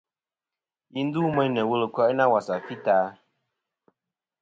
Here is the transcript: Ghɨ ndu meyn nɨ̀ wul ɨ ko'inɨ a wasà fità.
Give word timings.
Ghɨ 0.91 0.99
ndu 1.05 1.21
meyn 1.35 1.51
nɨ̀ 1.53 1.65
wul 1.69 1.83
ɨ 1.87 1.89
ko'inɨ 1.95 2.23
a 2.25 2.31
wasà 2.33 2.55
fità. 2.67 2.95